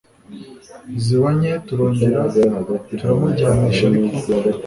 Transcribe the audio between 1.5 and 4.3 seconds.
turongera turamuryamisha ariko